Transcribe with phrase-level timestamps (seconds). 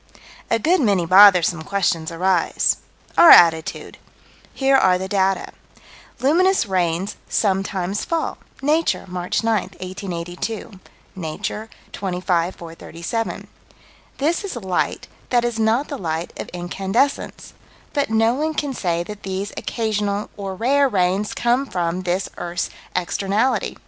[0.49, 2.77] A good many bothersome questions arise
[3.19, 3.99] Our attitude:
[4.51, 5.53] Here are the data:
[6.19, 10.79] Luminous rains sometimes fall (Nature, March 9, 1882;
[11.15, 13.47] Nature, 25 437).
[14.17, 17.53] This is light that is not the light of incandescence,
[17.93, 22.71] but no one can say that these occasional, or rare, rains come from this earth's
[22.95, 23.77] externality.